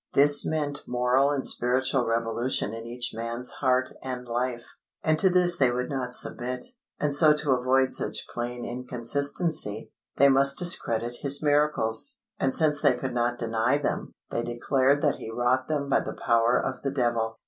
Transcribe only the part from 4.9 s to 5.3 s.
and to